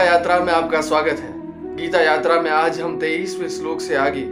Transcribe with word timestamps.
यात्रा 0.00 0.38
में 0.38 0.52
आपका 0.52 0.80
स्वागत 0.80 1.12
है। 1.12 1.32
गीता 1.76 2.00
यात्रा 2.00 2.40
में 2.40 2.50
आज 2.50 2.80
हम 2.80 2.98
तेईसवें 2.98 3.48
श्लोक 3.48 3.80
से 3.80 3.94
आगे 3.94 4.24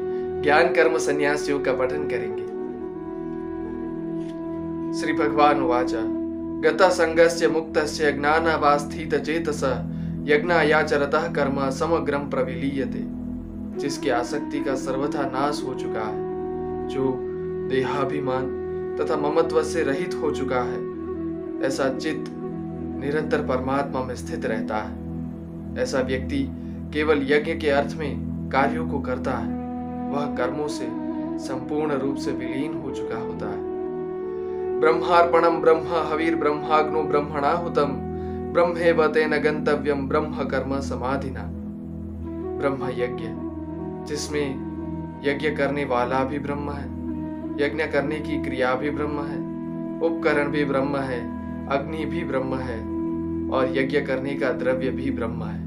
ज्ञान 0.42 0.66
कर्म 0.66 0.98
संन्यास 0.98 1.50
योग 1.50 1.64
का 1.64 1.72
पठन 1.72 2.08
करेंगे। 2.08 2.42
श्री 5.00 5.12
भगवान 5.12 5.62
उवाच 5.62 5.94
गता 6.64 6.88
संगस्य 6.88 7.48
मुक्तस्य 7.48 8.12
ज्ञानावास्थित 8.12 9.14
चेतस 9.14 9.64
यज्ञायाचरतः 10.24 11.32
कर्म 11.32 11.70
समग्रम 11.70 12.20
प्रविलीयते। 12.20 13.00
जिसकी 13.78 14.10
आसक्ति 14.10 14.60
का 14.60 14.74
सर्वथा 14.74 15.22
नाश 15.22 15.64
हो 15.68 15.74
चुका 15.74 16.00
है, 16.00 16.18
जो 16.88 17.18
देहाभिमान 17.70 18.46
तथा 19.00 19.16
ममत्व 19.16 19.62
से 19.62 19.82
रहित 19.82 20.14
हो 20.22 20.30
चुका 20.30 20.60
है। 20.60 20.92
ऐसा 21.66 21.98
चित्त 21.98 22.41
निरंतर 23.02 23.46
परमात्मा 23.46 24.04
में 24.04 24.14
स्थित 24.14 24.46
रहता 24.46 24.76
है। 24.76 25.02
ऐसा 25.78 26.00
व्यक्ति 26.00 26.48
केवल 26.94 27.18
यज्ञ 27.22 27.54
के 27.54 27.70
अर्थ 27.70 27.96
में 27.96 28.32
कार्यों 28.52 28.88
को 28.88 29.00
करता 29.00 29.32
है। 29.32 29.62
वह 30.10 30.36
कर्मों 30.36 30.68
से 30.68 30.88
संपूर्ण 31.38 31.92
रूप 31.92 32.16
से 32.16 32.30
विलीन 32.30 32.74
हो 32.74 32.90
चुका 32.90 33.18
होता 33.18 33.46
है। 33.46 33.72
ब्रह्मार्पणम 34.80 35.60
ब्रह्म 35.60 36.12
हवीर 36.12 36.36
ब्रह्माग्नो 36.36 37.02
ब्रह्मणाहुतम। 37.02 37.88
ब्रह्मेव 38.52 39.06
तेन 39.06 39.30
गंतव्यम 39.30 40.08
ब्रह्म 40.08 40.44
कर्म 40.44 40.80
समाधिना। 40.80 41.40
ब्रह्म 42.58 42.88
यज्ञ, 42.90 43.24
जिसमें 44.06 44.72
यज्ञ 45.24 45.50
करने 45.50 45.84
वाला 45.84 46.24
भी 46.24 46.38
ब्रह्म 46.38 46.70
है। 46.70 46.86
यज्ञ 47.64 47.84
करने 47.84 48.16
की 48.16 48.42
क्रिया 48.42 48.74
भी 48.74 48.90
ब्रह्म 48.90 49.18
है। 49.18 49.38
उपकरण 50.00 50.50
भी 50.50 50.64
ब्रह्म 50.64 50.96
है। 50.96 51.42
अग्नि 51.68 52.04
भी 52.04 52.24
ब्रह्म 52.24 52.54
है। 52.54 52.91
और 53.52 53.76
यज्ञ 53.76 54.00
करने 54.00 54.34
का 54.34 54.52
द्रव्य 54.52 54.90
भी 54.90 55.10
ब्रह्म 55.10 55.44
है। 55.44 55.60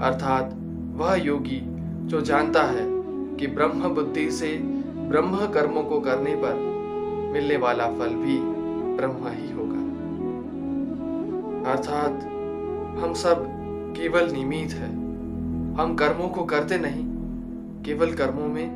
अर्थात 0.00 0.56
वह 0.96 1.14
योगी 1.14 1.60
जो 2.06 2.20
जानता 2.20 2.62
है 2.62 2.86
कि 3.36 3.46
ब्रह्म 3.46 3.88
बुद्धि 3.88 4.30
से 4.30 4.56
ब्रह्म 5.08 5.36
कर्मों 5.36 5.82
को 5.82 6.00
करने 6.00 6.34
पर 6.36 6.54
मिलने 7.32 7.56
वाला 7.56 7.86
फल 7.86 8.14
भी 8.14 8.38
ब्रह्म 8.96 9.28
ही 9.28 9.52
होगा। 9.52 9.80
अर्थात 11.70 12.22
हम 13.04 13.14
सब 13.14 13.46
केवल 13.96 14.30
निमित 14.30 14.70
है। 14.70 14.88
हम 15.74 15.96
कर्मों 15.98 16.28
को 16.28 16.44
करते 16.44 16.78
नहीं, 16.78 17.04
केवल 17.82 18.12
कर्मों 18.12 18.48
में 18.48 18.70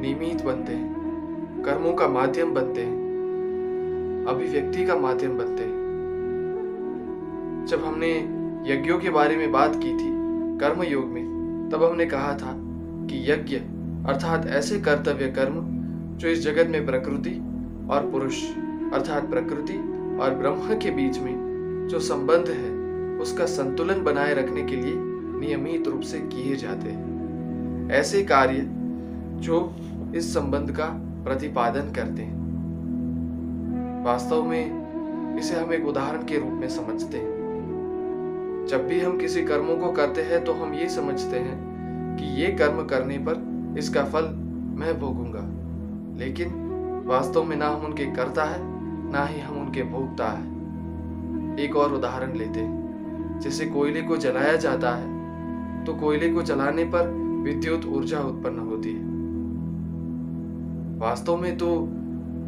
निमित 0.00 0.44
बनते 0.44 0.72
हैं। 0.72 1.62
कर्मों 1.64 1.92
का 1.92 2.08
माध्यम 2.08 2.54
बनते 2.54 2.82
हैं, 2.82 4.26
अभिव्यक्ति 4.28 4.86
का 4.86 4.96
माध्यम 4.96 5.38
बनते 5.38 5.62
हैं। 5.62 5.83
जब 7.66 7.84
हमने 7.84 8.10
यज्ञों 8.72 8.98
के 8.98 9.10
बारे 9.10 9.36
में 9.36 9.52
बात 9.52 9.76
की 9.76 9.92
थी 9.92 10.14
कर्म 10.58 10.82
योग 10.82 11.06
में, 11.06 11.24
तब 11.72 11.84
हमने 11.84 12.06
कहा 12.06 12.32
था 12.32 12.54
कि 13.06 13.32
यज्ञ 13.32 13.56
अर्थात 14.08 14.46
ऐसे 14.46 14.80
कर्तव्य 14.80 15.28
कर्म 15.28 15.54
जो 16.18 16.28
इस 16.28 16.42
जगत 16.42 16.68
में 16.70 16.86
प्रकृति 16.86 17.30
और 17.90 18.10
पुरुष, 18.12 18.44
अर्थात 18.92 19.30
प्रकृति 19.30 19.78
और 20.20 20.34
ब्रह्म 20.34 20.78
के 20.78 20.90
बीच 20.90 21.18
में 21.18 21.88
जो 21.90 21.98
संबंध 21.98 22.48
है, 22.48 22.74
उसका 23.18 23.44
संतुलन 23.44 24.02
बनाए 24.02 24.34
रखने 24.34 24.62
के 24.62 24.76
लिए 24.76 24.94
नियमित 25.40 25.88
रूप 25.88 26.00
से 26.00 26.18
किए 26.18 26.56
जाते 26.56 26.90
हैं। 26.90 27.90
ऐसे 27.90 28.22
कार्य 28.22 28.66
जो 29.40 29.76
इस 30.14 30.34
संबंध 30.34 30.70
का 30.70 30.86
प्रतिपादन 31.24 31.92
करते 31.92 32.22
हैं। 32.22 32.44
वास्तव 34.04 34.42
में 34.42 34.84
इसे 35.38 35.56
हम 35.56 35.72
एक 35.72 35.86
उदाहरण 35.86 36.22
के 36.22 36.40
रूप 36.40 36.52
में 36.52 36.68
समझते 36.68 37.18
हैं। 37.18 37.33
जब 38.74 38.86
भी 38.88 38.98
हम 39.00 39.18
किसी 39.18 39.42
कर्मों 39.42 39.76
को 39.76 39.90
करते 39.92 40.22
हैं 40.22 40.42
तो 40.44 40.52
हम 40.52 40.72
ये 40.74 40.88
समझते 40.88 41.38
हैं 41.38 42.16
कि 42.16 42.26
ये 42.40 42.46
कर्म 42.52 42.82
करने 42.84 43.18
पर 43.18 43.76
इसका 43.78 44.02
फल 44.04 44.24
मैं 44.78 44.98
भोगूँगा। 45.00 45.42
लेकिन 46.18 46.54
वास्तव 47.06 47.44
में 47.44 47.56
ना 47.56 47.68
हम 47.68 47.84
उनके 47.86 48.06
करता 48.06 48.44
है, 48.44 48.58
ना 49.12 49.24
ही 49.24 49.40
हम 49.40 49.56
उनके 49.56 49.82
भोगता 49.82 50.28
है। 50.28 51.62
एक 51.64 51.76
और 51.76 51.94
उदाहरण 51.94 52.34
लेते 52.36 52.60
हैं। 52.60 53.40
जैसे 53.40 53.66
कोयले 53.66 54.02
को 54.02 54.16
जलाया 54.16 54.56
जाता 54.56 54.90
है 54.90 55.84
तो 55.84 55.94
कोयले 55.94 56.32
को 56.32 56.42
जलाने 56.42 56.84
पर 56.84 57.08
विद्युत 57.44 57.86
ऊर्जा 57.86 58.20
उत्पन्न 58.20 58.58
होती 58.58 58.94
है। 58.94 59.04
वास्तव 60.98 61.36
में 61.36 61.56
तो 61.58 61.70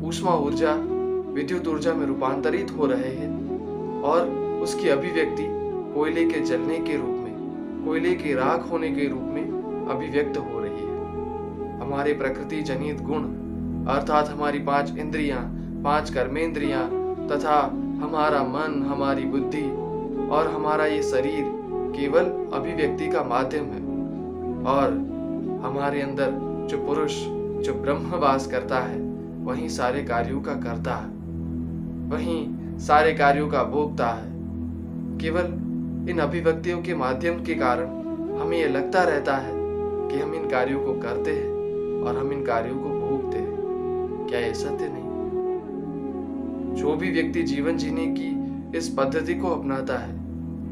ऊष्मा 0.09 0.35
ऊर्जा, 0.37 0.75
विद्युत 1.35 1.69
ऊर्जा 1.69 1.95
में 1.95 2.07
रूपांतरित 2.07 2.77
हो 2.79 2.87
रहे 2.87 3.15
हैं, 3.15 4.03
और 4.03 4.29
उसकी 4.63 4.89
अभिव्यक्ति 4.89 5.55
कोयले 5.97 6.25
के 6.25 6.41
जलने 6.41 6.79
के 6.79 6.97
रूप 6.97 7.15
में 7.17 7.85
कोयले 7.85 8.15
के 8.15 8.35
राख 8.35 8.71
होने 8.71 8.91
के 8.91 9.09
रूप 9.09 9.29
में 9.35 9.89
अभिव्यक्त 9.91 10.37
हो 10.39 10.61
रही 10.61 10.81
है। 10.81 11.79
हमारे 11.81 12.13
प्रकृति 12.13 12.61
जनित 12.63 13.01
गुण 13.03 13.23
अर्थात 13.89 14.29
हमारी 14.29 14.59
पाँच 14.59 14.97
इंद्रियाँ, 14.99 15.41
पाँच 15.85 16.11
कर्मेंद्रियाँ 16.11 16.85
तथा 17.29 17.61
हमारा 18.03 18.43
मन 18.45 18.83
हमारी 18.89 19.25
बुद्धि 19.25 19.65
और 20.31 20.51
हमारा 20.55 20.87
ये 20.87 21.03
शरीर 21.03 21.45
केवल 21.97 22.25
अभिव्यक्ति 22.53 23.09
का 23.09 23.23
माध्यम 23.25 23.65
है। 23.65 23.85
और 24.67 24.93
हमारे 25.65 26.01
अंदर 26.03 26.31
जो 26.71 26.85
पुरुष 26.87 27.15
जो 27.67 27.75
ब्रह्म 27.75 28.19
वास 28.21 28.47
करता 28.47 28.79
है 28.81 28.99
वही 29.45 29.69
सारे 29.69 30.03
कार्यों 30.05 30.41
का 30.41 30.55
करता 30.63 30.95
है 30.95 31.15
वही 32.11 32.39
सारे 32.87 33.13
कार्यों 33.15 33.49
का 33.49 33.63
भोगता 33.65 34.09
है। 34.09 34.35
केवल 35.19 35.55
इन 36.09 36.19
अभिव्यक्तियों 36.19 36.83
के 36.83 36.95
माध्यम 36.95 37.45
के 37.45 37.55
कारण 37.55 37.87
हमें 38.41 38.59
यह 38.59 38.69
लगता 38.69 39.03
रहता 39.03 39.37
है 39.37 39.53
कि 40.09 40.19
हम 40.19 40.35
इन 40.35 40.49
कार्यों 40.49 40.81
को 40.81 40.93
करते 40.93 41.31
हैं 41.31 41.49
और 42.03 42.17
हम 42.19 42.33
इन 42.33 42.45
कार्यों 42.45 42.75
को 42.75 42.89
भोगते 42.89 43.39
हैं। 43.39 43.57
क्या 44.29 44.41
यह 44.41 44.53
सत्य 44.53 44.89
नहीं? 44.89 45.07
जो 46.75 46.97
भी 46.97 47.11
व्यक्ति 47.11 47.43
जीवन 47.43 47.77
जीने 47.77 48.07
की 48.07 48.47
इस 48.79 48.95
पद्धति 48.99 49.35
को 49.35 49.49
अपनाता 49.49 49.99
है, 49.99 50.17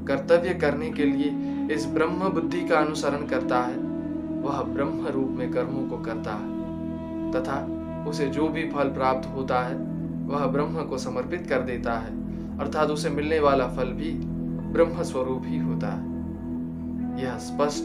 कर्तव्य 0.05 0.55
करने 0.55 0.91
के 0.91 1.05
लिए 1.05 1.31
इस 1.75 1.87
ब्रह्म 1.87 2.29
बुद्धि 2.29 2.69
का 2.69 2.79
अनुसरण 2.79 3.27
करता 3.27 3.61
है, 3.61 3.77
वह 4.43 4.63
ब्रह्म 4.63 5.07
रूप 5.07 5.29
में 5.29 5.53
कर्मों 5.53 5.89
को 5.89 6.05
करता 6.05 6.31
है, 6.31 6.55
तथा 7.33 7.81
उसे 8.09 8.27
जो 8.27 8.49
भी 8.49 8.63
फल 8.63 8.89
प्राप्त 8.89 9.29
होता 9.35 9.61
है, 9.61 9.75
वह 10.27 10.47
ब्रह्म 10.47 10.85
को 10.85 10.99
समर्पित 10.99 11.47
कर 11.49 11.61
देता 11.61 11.93
है, 11.93 12.13
अर्थात 12.59 12.91
उसे 12.91 13.11
मिलने 13.11 13.41
वाला 13.41 13.67
फल 13.67 13.89
भी 13.89 14.34
ब्रह्म 14.75 15.03
स्वरूप 15.03 15.43
ही 15.45 15.59
होता 15.59 15.89
है। 15.89 16.03
यह 17.25 17.39
स्पष्ट 17.39 17.85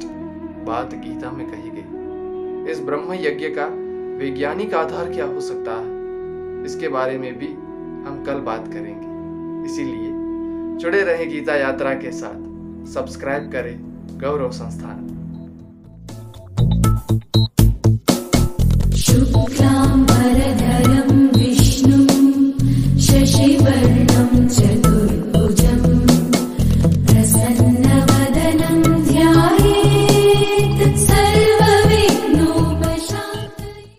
बात 0.65 0.93
गीता 0.93 1.31
में 1.31 1.47
कही 1.51 1.69
गई। 1.69 2.71
इस 2.71 2.79
ब्रह्म 2.79 3.13
यज्ञ 3.13 3.47
का 3.49 3.65
वैज्ञानिक 4.19 4.73
आधार 4.73 5.09
क्या 5.09 5.25
हो 5.25 5.41
सकता 5.41 5.71
है? 5.71 5.99
इसके 6.65 6.87
बारे 6.87 7.17
में 7.17 7.39
भी 7.39 7.47
हम 8.09 8.23
कल 8.27 8.39
बात 8.39 8.67
करेंगे। 8.67 9.09
इसीलिए 9.71 10.11
जुड़े 10.77 11.01
रहे 11.03 11.25
गीता 11.25 11.55
यात्रा 11.55 11.93
के 11.93 12.11
साथ। 12.11 12.87
सब्सक्राइब 12.87 13.51
करें 13.51 13.79
गौरव 14.19 14.51
संस्थान। 14.51 15.05